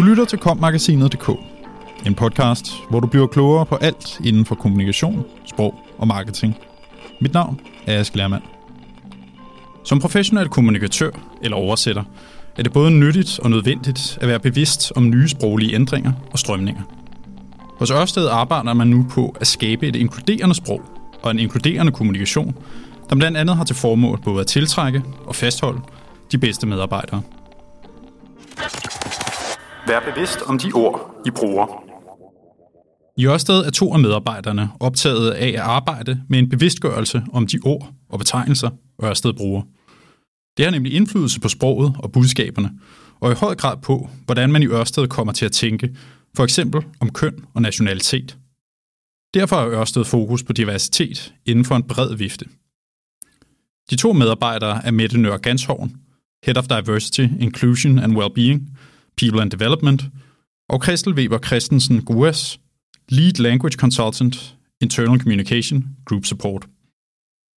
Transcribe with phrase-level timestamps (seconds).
[0.00, 1.30] Du lytter til kommagasinet.dk,
[2.06, 6.56] en podcast, hvor du bliver klogere på alt inden for kommunikation, sprog og marketing.
[7.20, 8.42] Mit navn er Ask Lermand.
[9.84, 11.10] Som professionel kommunikatør
[11.42, 12.02] eller oversætter,
[12.56, 16.82] er det både nyttigt og nødvendigt at være bevidst om nye sproglige ændringer og strømninger.
[17.78, 20.82] Hos Ørsted arbejder man nu på at skabe et inkluderende sprog
[21.22, 22.56] og en inkluderende kommunikation,
[23.10, 25.80] der blandt andet har til formål både at tiltrække og fastholde
[26.32, 27.22] de bedste medarbejdere.
[29.86, 31.84] Vær bevidst om de ord, I bruger.
[33.16, 37.58] I Ørsted er to af medarbejderne optaget af at arbejde med en bevidstgørelse om de
[37.64, 38.70] ord og betegnelser,
[39.04, 39.62] Ørsted bruger.
[40.56, 42.70] Det har nemlig indflydelse på sproget og budskaberne,
[43.20, 45.96] og i høj grad på, hvordan man i Ørsted kommer til at tænke,
[46.36, 48.36] for eksempel om køn og nationalitet.
[49.34, 52.44] Derfor har Ørsted fokus på diversitet inden for en bred vifte.
[53.90, 55.96] De to medarbejdere er Mette Nørre Ganshovn,
[56.44, 58.78] Head of Diversity, Inclusion and Wellbeing,
[59.20, 60.02] People and Development,
[60.68, 62.60] og Christel Weber Christensen Guas,
[63.08, 66.62] Lead Language Consultant, Internal Communication, Group Support.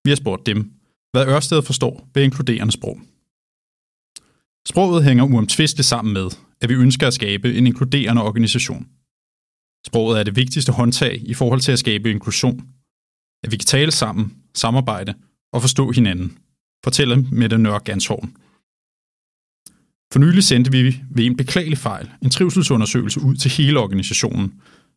[0.04, 0.72] Vi har spurgt dem,
[1.12, 2.98] hvad Ørsted forstår ved inkluderende sprog.
[4.68, 6.28] Sproget hænger uomtvisteligt sammen med,
[6.62, 8.88] at vi ønsker at skabe en inkluderende organisation.
[9.88, 12.68] Sproget er det vigtigste håndtag i forhold til at skabe inklusion.
[13.44, 15.14] At vi kan tale sammen, samarbejde
[15.54, 16.38] og forstå hinanden,
[16.84, 18.38] fortæller Mette Nør Ganshovn.
[20.14, 24.54] For nylig sendte vi ved en beklagelig fejl en trivselsundersøgelse ud til hele organisationen,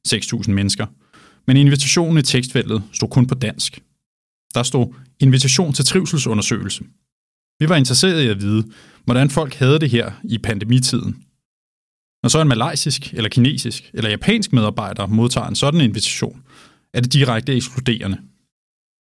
[0.09, 0.87] 6.000 mennesker,
[1.47, 3.83] men invitationen i tekstfeltet stod kun på dansk.
[4.55, 6.85] Der stod invitation til trivselsundersøgelse.
[7.61, 8.65] Vi var interesserede i at vide,
[9.05, 11.13] hvordan folk havde det her i pandemitiden.
[12.23, 16.43] Når så en malaysisk, eller kinesisk, eller japansk medarbejder modtager en sådan invitation,
[16.95, 18.19] er det direkte ekskluderende.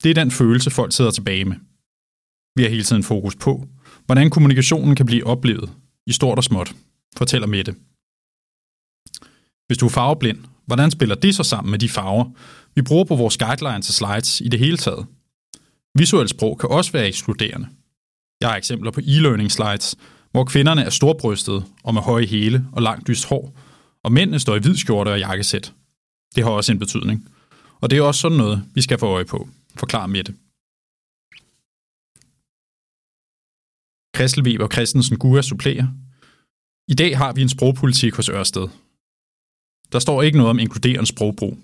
[0.03, 1.56] Det er den følelse, folk sidder tilbage med.
[2.56, 3.69] Vi har hele tiden fokus på,
[4.06, 5.70] hvordan kommunikationen kan blive oplevet,
[6.06, 6.74] i stort og småt,
[7.16, 7.74] fortæller Mette.
[9.66, 12.30] Hvis du er farveblind, hvordan spiller det så sammen med de farver,
[12.74, 15.06] vi bruger på vores guidelines og slides i det hele taget?
[15.98, 17.68] Visuelt sprog kan også være ekskluderende.
[18.40, 19.96] Jeg har eksempler på e-learning slides,
[20.30, 23.58] hvor kvinderne er storbrystede og med høje hæle og langt dyst hår,
[24.02, 25.72] og mændene står i hvid skjorte og jakkesæt.
[26.34, 27.28] Det har også en betydning.
[27.80, 30.34] Og det er også sådan noget, vi skal få øje på, forklarer Mette.
[34.16, 35.86] Christel Weber Christensen Gura supplerer.
[36.88, 38.68] I dag har vi en sprogpolitik hos Ørsted.
[39.92, 41.58] Der står ikke noget om inkluderende sprogbrug,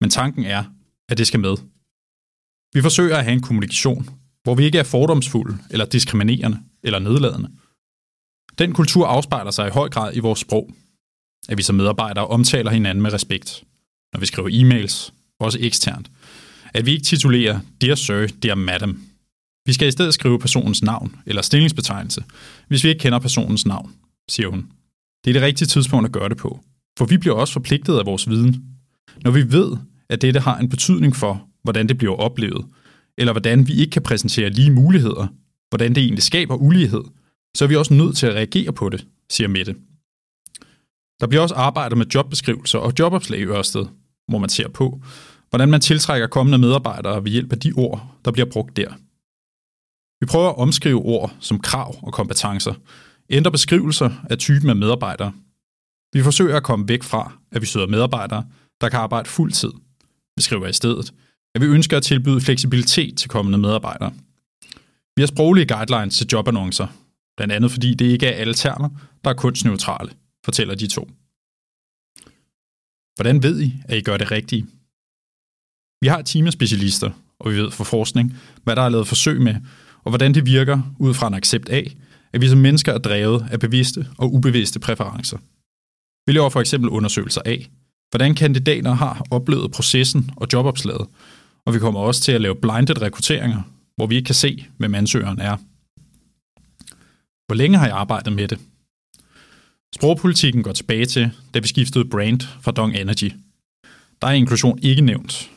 [0.00, 0.64] men tanken er,
[1.08, 1.56] at det skal med.
[2.74, 4.08] Vi forsøger at have en kommunikation,
[4.42, 7.50] hvor vi ikke er fordomsfulde eller diskriminerende eller nedladende.
[8.58, 10.74] Den kultur afspejler sig i høj grad i vores sprog.
[11.48, 13.64] At vi som medarbejdere omtaler hinanden med respekt.
[14.12, 16.10] Når vi skriver e-mails, også eksternt.
[16.74, 19.13] At vi ikke titulerer Dear Sir, Dear Madam,
[19.66, 22.24] vi skal i stedet skrive personens navn eller stillingsbetegnelse,
[22.68, 23.92] hvis vi ikke kender personens navn,
[24.28, 24.66] siger hun.
[25.24, 26.60] Det er det rigtige tidspunkt at gøre det på,
[26.98, 28.64] for vi bliver også forpligtet af vores viden.
[29.24, 29.76] Når vi ved,
[30.08, 32.66] at dette har en betydning for, hvordan det bliver oplevet,
[33.18, 35.26] eller hvordan vi ikke kan præsentere lige muligheder,
[35.70, 37.04] hvordan det egentlig skaber ulighed,
[37.56, 39.74] så er vi også nødt til at reagere på det, siger Mette.
[41.20, 43.86] Der bliver også arbejdet med jobbeskrivelser og jobopslag i Ørsted,
[44.28, 45.02] hvor man ser på,
[45.50, 48.94] hvordan man tiltrækker kommende medarbejdere ved hjælp af de ord, der bliver brugt der.
[50.24, 52.74] Vi prøver at omskrive ord som krav og kompetencer,
[53.30, 55.32] ændre beskrivelser af typen af medarbejdere.
[56.12, 58.46] Vi forsøger at komme væk fra, at vi søger medarbejdere,
[58.80, 59.72] der kan arbejde fuld tid.
[60.36, 61.14] Vi skriver i stedet,
[61.54, 64.12] at vi ønsker at tilbyde fleksibilitet til kommende medarbejdere.
[65.16, 66.86] Vi har sproglige guidelines til jobannoncer,
[67.36, 68.88] blandt andet fordi det ikke er alle termer,
[69.24, 70.10] der er kunstneutrale,
[70.44, 71.10] fortæller de to.
[73.14, 74.66] Hvordan ved I, at I gør det rigtige?
[76.00, 79.08] Vi har et team af specialister, og vi ved fra forskning, hvad der er lavet
[79.08, 79.54] forsøg med,
[80.04, 81.96] og hvordan det virker ud fra en accept af,
[82.32, 85.38] at vi som mennesker er drevet af bevidste og ubevidste præferencer.
[86.26, 87.70] Vi laver for eksempel undersøgelser af,
[88.10, 91.06] hvordan kandidater har oplevet processen og jobopslaget,
[91.66, 93.62] og vi kommer også til at lave blinded rekrutteringer,
[93.96, 95.56] hvor vi ikke kan se, hvem ansøgeren er.
[97.46, 98.58] Hvor længe har jeg arbejdet med det?
[99.94, 103.32] Sprogpolitikken går tilbage til, da vi skiftede brand fra Dong Energy.
[104.22, 105.50] Der er inklusion ikke nævnt.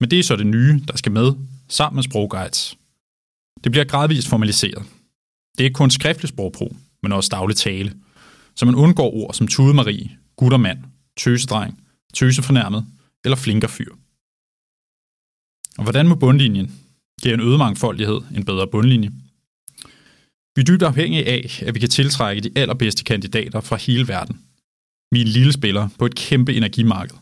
[0.00, 1.32] Men det er så det nye, der skal med,
[1.68, 2.76] sammen med sprogguides.
[3.64, 4.82] Det bliver gradvist formaliseret.
[5.58, 7.94] Det er ikke kun skriftlig sprogbrug, men også daglig tale,
[8.54, 10.78] så man undgår ord som tudemarie, guttermand,
[11.16, 11.84] tøsedreng,
[12.14, 12.86] tøsefornærmet
[13.24, 13.92] eller flinker fyr.
[15.78, 16.80] Og hvordan må bundlinjen?
[17.22, 19.10] give en øget mangfoldighed en bedre bundlinje?
[20.56, 24.40] Vi er dybt afhængige af, at vi kan tiltrække de allerbedste kandidater fra hele verden.
[25.10, 27.16] Vi er en lille spiller på et kæmpe energimarked.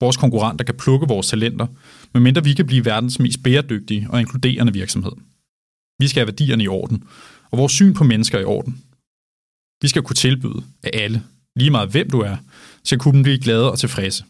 [0.00, 1.66] Vores konkurrenter kan plukke vores talenter,
[2.14, 5.12] medmindre vi kan blive verdens mest bæredygtige og inkluderende virksomhed.
[5.98, 7.04] Vi skal have værdierne i orden,
[7.50, 8.84] og vores syn på mennesker i orden.
[9.82, 11.22] Vi skal kunne tilbyde, at alle,
[11.56, 12.36] lige meget hvem du er,
[12.84, 14.24] skal kunne blive glade og tilfredse.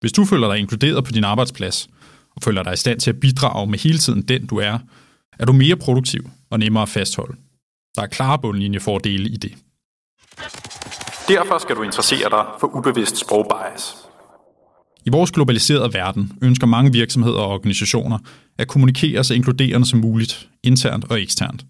[0.00, 1.88] Hvis du føler dig inkluderet på din arbejdsplads,
[2.36, 4.78] og føler dig i stand til at bidrage med hele tiden den, du er,
[5.38, 7.36] er du mere produktiv og nemmere at fastholde.
[7.96, 9.54] Der er klare bundlinjefordele i det.
[11.28, 13.96] Derfor skal du interessere dig for ubevidst sprogbias.
[15.06, 18.18] I vores globaliserede verden ønsker mange virksomheder og organisationer
[18.58, 21.66] at kommunikere så inkluderende som muligt, internt og eksternt.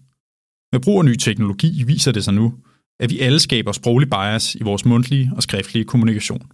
[0.71, 2.53] Med brug af ny teknologi viser det sig nu,
[2.99, 6.51] at vi alle skaber sproglig bias i vores mundtlige og skriftlige kommunikation.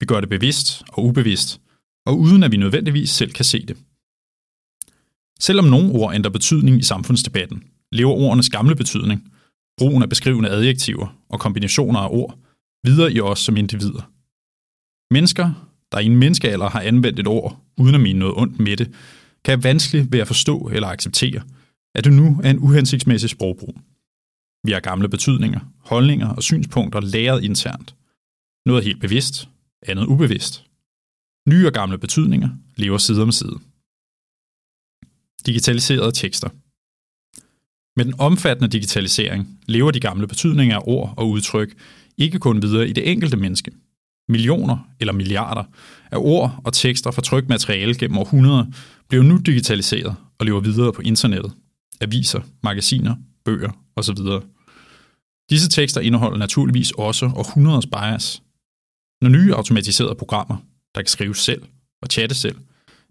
[0.00, 1.60] Vi gør det bevidst og ubevidst,
[2.06, 3.76] og uden at vi nødvendigvis selv kan se det.
[5.40, 9.32] Selvom nogle ord ændrer betydning i samfundsdebatten, lever ordenes gamle betydning,
[9.78, 12.38] brugen af beskrivende adjektiver og kombinationer af ord,
[12.84, 14.10] videre i os som individer.
[15.14, 18.76] Mennesker, der i en menneskealder har anvendt et ord, uden at mene noget ondt med
[18.76, 18.94] det,
[19.44, 21.42] kan vanskeligt ved at forstå eller acceptere,
[21.94, 23.78] at det nu er en uhensigtsmæssig sprogbrug.
[24.64, 27.94] Vi har gamle betydninger, holdninger og synspunkter læret internt.
[28.66, 29.48] Noget helt bevidst,
[29.82, 30.64] andet ubevidst.
[31.48, 33.58] Nye og gamle betydninger lever side om side.
[35.46, 36.48] Digitaliserede tekster.
[37.96, 41.74] Med den omfattende digitalisering lever de gamle betydninger af ord og udtryk
[42.16, 43.70] ikke kun videre i det enkelte menneske.
[44.28, 45.64] Millioner eller milliarder
[46.10, 48.64] af ord og tekster fra trykt materiale gennem århundreder
[49.08, 51.52] bliver nu digitaliseret og lever videre på internettet,
[52.00, 54.16] aviser, magasiner, bøger osv.
[55.50, 58.42] Disse tekster indeholder naturligvis også århundreders bias.
[59.22, 60.56] Når nye automatiserede programmer,
[60.94, 61.62] der kan skrive selv
[62.02, 62.56] og chatte selv,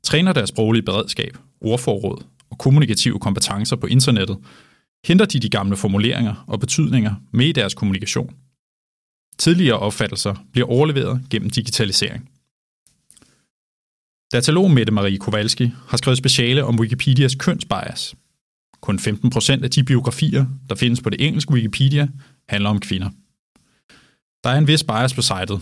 [0.04, 4.38] træner deres sproglige beredskab, ordforråd og kommunikative kompetencer på internettet,
[5.06, 8.34] henter de de gamle formuleringer og betydninger med i deres kommunikation.
[9.40, 12.30] Tidligere opfattelser bliver overleveret gennem digitalisering.
[14.32, 18.16] Datalog Mette Marie Kowalski har skrevet speciale om Wikipedias kønsbias.
[18.82, 22.08] Kun 15% af de biografier, der findes på det engelske Wikipedia,
[22.50, 23.10] handler om kvinder.
[24.44, 25.62] Der er en vis bias på sitet.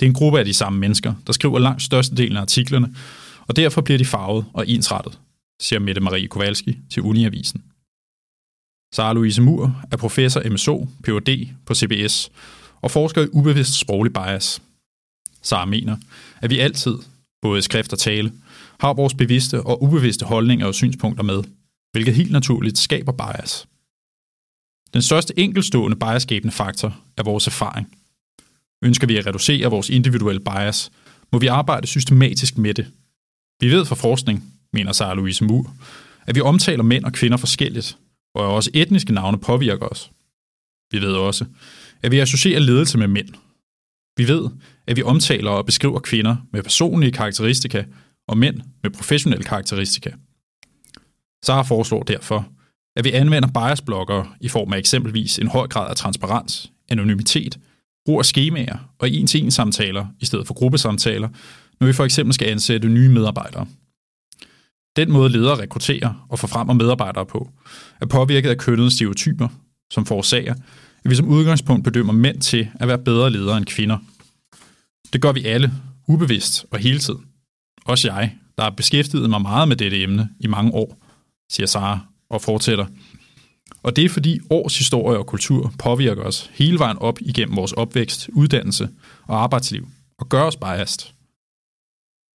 [0.00, 2.94] Det er en gruppe af de samme mennesker, der skriver langt størstedelen af artiklerne,
[3.48, 5.18] og derfor bliver de farvet og ensrettet,
[5.60, 7.62] siger Mette Marie Kowalski til Uniavisen.
[8.94, 11.48] Sara Louise Mur er professor MSO, Ph.D.
[11.66, 12.30] på CBS
[12.82, 14.62] og forsker i ubevidst sproglig bias.
[15.42, 15.96] Sara mener,
[16.40, 16.94] at vi altid,
[17.42, 18.32] både i skrift og tale,
[18.80, 21.42] har vores bevidste og ubevidste holdninger og synspunkter med,
[21.92, 23.66] hvilket helt naturligt skaber bias.
[24.94, 27.98] Den største enkelstående biasskabende faktor er vores erfaring.
[28.84, 30.90] Ønsker vi at reducere vores individuelle bias,
[31.32, 32.86] må vi arbejde systematisk med det.
[33.60, 35.74] Vi ved fra forskning, mener Sara Louise Mur,
[36.26, 37.96] at vi omtaler mænd og kvinder forskelligt,
[38.34, 40.10] og at også etniske navne påvirker os.
[40.92, 41.44] Vi ved også,
[42.02, 43.28] at vi associerer ledelse med mænd.
[44.16, 44.48] Vi ved,
[44.86, 47.84] at vi omtaler og beskriver kvinder med personlige karakteristika
[48.28, 50.10] og mænd med professionelle karakteristika.
[51.44, 52.48] Sara foreslår derfor,
[52.96, 57.58] at vi anvender biasblokkere i form af eksempelvis en høj grad af transparens, anonymitet,
[58.06, 61.28] brug af skemaer og en-til-en samtaler i stedet for gruppesamtaler,
[61.80, 63.66] når vi for eksempel skal ansætte nye medarbejdere.
[64.96, 67.50] Den måde ledere rekrutterer og forfremmer medarbejdere på,
[68.00, 69.48] er påvirket af kønnede stereotyper,
[69.90, 70.54] som forårsager,
[71.04, 73.98] at vi som udgangspunkt bedømmer mænd til at være bedre ledere end kvinder.
[75.12, 75.72] Det gør vi alle,
[76.08, 77.24] ubevidst og hele tiden.
[77.84, 80.98] Også jeg, der har beskæftiget mig meget med dette emne i mange år,
[81.52, 81.98] siger Sara
[82.30, 82.86] og fortsætter.
[83.82, 87.72] Og det er fordi års historie og kultur påvirker os hele vejen op igennem vores
[87.72, 88.88] opvækst, uddannelse
[89.26, 89.88] og arbejdsliv,
[90.18, 91.08] og gør os biased.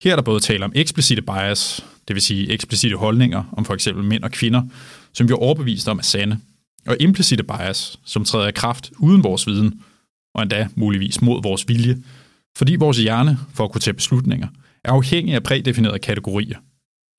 [0.04, 3.74] Her er der både tale om eksplicite bias, det vil sige eksplicite holdninger om for
[3.74, 4.64] eksempel mænd og kvinder,
[5.14, 6.40] som vi er overbevist om er sande,
[6.88, 9.82] og implicite bias, som træder i kraft uden vores viden,
[10.36, 11.98] og endda muligvis mod vores vilje,
[12.58, 14.48] fordi vores hjerne, for at kunne tage beslutninger,
[14.84, 16.58] er afhængig af prædefinerede kategorier.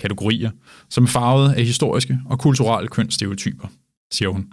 [0.00, 0.50] Kategorier,
[0.90, 3.68] som er farvet af historiske og kulturelle kønsstereotyper,
[4.12, 4.52] siger hun.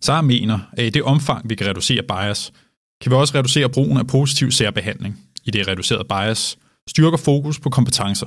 [0.00, 2.52] Sara mener, at i det omfang, vi kan reducere bias,
[3.00, 6.58] kan vi også reducere brugen af positiv særbehandling, i det reducerede bias
[6.88, 8.26] styrker fokus på kompetencer.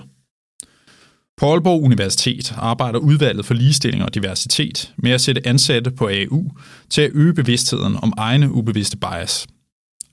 [1.37, 6.51] På Aalborg Universitet arbejder udvalget for ligestilling og diversitet med at sætte ansatte på AU
[6.89, 9.47] til at øge bevidstheden om egne ubevidste bias.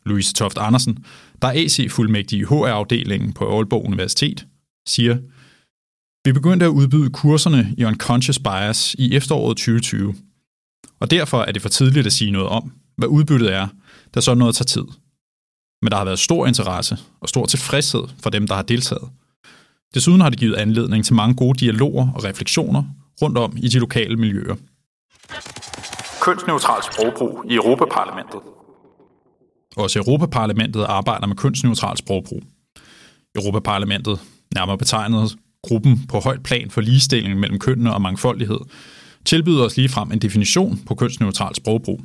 [0.06, 1.04] Louise Toft Andersen,
[1.42, 4.46] der er AC-fuldmægtig i HR-afdelingen på Aalborg Universitet,
[4.86, 5.18] siger,
[6.24, 10.14] vi begyndte at udbyde kurserne i Unconscious Bias i efteråret 2020,
[11.00, 13.68] og derfor er det for tidligt at sige noget om, hvad udbyttet er,
[14.14, 14.84] da sådan noget tager tid.
[15.82, 19.08] Men der har været stor interesse og stor tilfredshed for dem, der har deltaget.
[19.94, 22.84] Desuden har det givet anledning til mange gode dialoger og refleksioner
[23.22, 24.56] rundt om i de lokale miljøer.
[26.22, 28.40] Kønsneutral sprogbrug i Europaparlamentet.
[29.76, 32.42] Også Europaparlamentet arbejder med kønsneutral sprogbrug.
[33.34, 34.20] Europaparlamentet,
[34.54, 38.58] nærmere betegnet gruppen på højt plan for ligestilling mellem kønnene og mangfoldighed,
[39.25, 42.00] tilbyder os lige frem en definition på kønsneutral sprogbrug.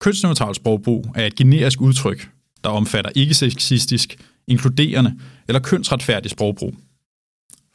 [0.00, 2.30] Kønsneutral sprogbrug er et generisk udtryk,
[2.64, 4.16] der omfatter ikke-sexistisk,
[4.50, 6.74] inkluderende eller kønsretfærdig sprogbrug.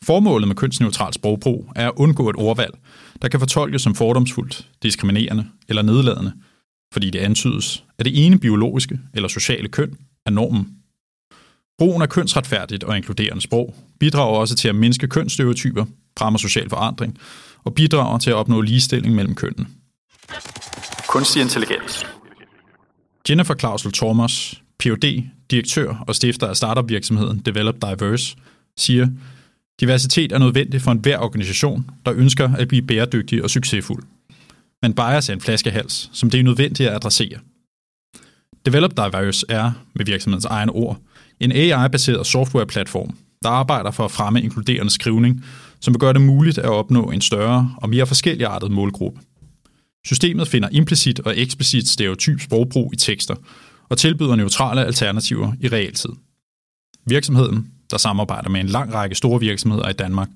[0.03, 2.73] Formålet med kønsneutral sprogbrug er at undgå et ordvalg,
[3.21, 6.33] der kan fortolkes som fordomsfuldt, diskriminerende eller nedladende,
[6.93, 10.75] fordi det antydes, at det ene biologiske eller sociale køn er normen.
[11.77, 15.85] Brugen af kønsretfærdigt og inkluderende sprog bidrager også til at mindske kønsstereotyper,
[16.19, 17.17] fremmer social forandring
[17.63, 19.67] og bidrager til at opnå ligestilling mellem kønnene.
[21.07, 22.05] Kunstig intelligens
[23.29, 28.35] Jennifer Clausel Thomas, Ph.D., direktør og stifter af startup-virksomheden Develop Diverse,
[28.77, 29.07] siger,
[29.79, 34.03] Diversitet er nødvendigt for enhver organisation, der ønsker at blive bæredygtig og succesfuld.
[34.81, 37.39] Men bias er en flaskehals, som det er nødvendigt at adressere.
[38.65, 40.97] Develop Diverse er, med virksomhedens egne ord,
[41.39, 45.45] en AI-baseret softwareplatform, der arbejder for at fremme inkluderende skrivning,
[45.79, 49.19] som vil gøre det muligt at opnå en større og mere forskelligartet målgruppe.
[50.05, 53.35] Systemet finder implicit og eksplicit stereotyp sprogbrug i tekster
[53.89, 56.09] og tilbyder neutrale alternativer i realtid.
[57.07, 60.29] Virksomheden, der samarbejder med en lang række store virksomheder i Danmark,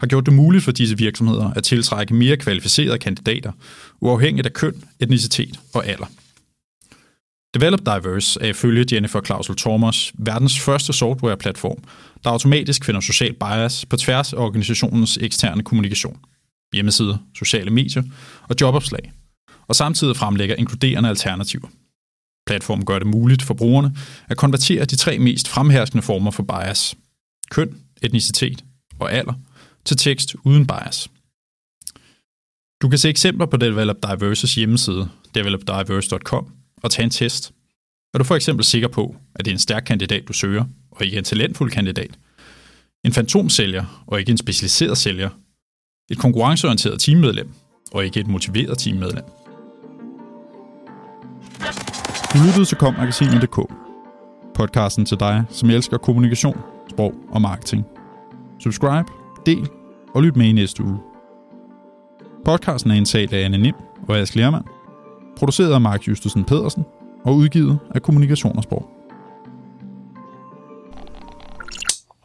[0.00, 3.52] har gjort det muligt for disse virksomheder at tiltrække mere kvalificerede kandidater,
[4.00, 6.06] uafhængigt af køn, etnicitet og alder.
[7.54, 11.84] Develop Diverse er ifølge Jennifer Clausel Thomas verdens første softwareplatform,
[12.24, 16.18] der automatisk finder social bias på tværs af organisationens eksterne kommunikation,
[16.72, 18.02] hjemmesider, sociale medier
[18.48, 19.12] og jobopslag,
[19.68, 21.68] og samtidig fremlægger inkluderende alternativer.
[22.46, 23.96] Platformen gør det muligt for brugerne
[24.28, 26.94] at konvertere de tre mest fremherskende former for bias,
[27.50, 28.64] køn, etnicitet
[28.98, 29.34] og alder,
[29.84, 31.10] til tekst uden bias.
[32.82, 37.52] Du kan se eksempler på Develop Diverses hjemmeside, developdiverse.com, og tage en test.
[38.14, 41.04] Er du for eksempel sikker på, at det er en stærk kandidat, du søger, og
[41.04, 42.18] ikke en talentfuld kandidat?
[43.04, 45.30] En fantomsælger, og ikke en specialiseret sælger?
[46.10, 47.50] Et konkurrenceorienteret teammedlem,
[47.92, 49.41] og ikke et motiveret teammedlem?
[52.34, 53.72] Du lyttede til kommagasinet.dk.
[54.54, 56.58] Podcasten til dig, som elsker kommunikation,
[56.90, 57.84] sprog og marketing.
[58.58, 59.04] Subscribe,
[59.46, 59.68] del
[60.14, 60.98] og lyt med i næste uge.
[62.44, 63.74] Podcasten er indtalt af Anne Nim
[64.08, 64.64] og Ask Lermand,
[65.36, 66.84] produceret af Mark Justusen Pedersen
[67.24, 69.01] og udgivet af Kommunikation og Sprog.